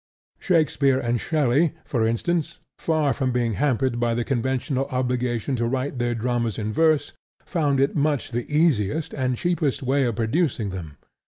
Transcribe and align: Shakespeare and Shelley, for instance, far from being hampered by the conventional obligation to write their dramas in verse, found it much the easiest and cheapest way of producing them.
Shakespeare 0.39 0.99
and 0.99 1.19
Shelley, 1.21 1.73
for 1.85 2.07
instance, 2.07 2.57
far 2.79 3.13
from 3.13 3.31
being 3.31 3.53
hampered 3.53 3.99
by 3.99 4.15
the 4.15 4.23
conventional 4.23 4.87
obligation 4.87 5.55
to 5.57 5.67
write 5.67 5.99
their 5.99 6.15
dramas 6.15 6.57
in 6.57 6.73
verse, 6.73 7.13
found 7.45 7.79
it 7.79 7.95
much 7.95 8.31
the 8.31 8.51
easiest 8.51 9.13
and 9.13 9.37
cheapest 9.37 9.83
way 9.83 10.05
of 10.05 10.15
producing 10.15 10.69
them. 10.69 10.97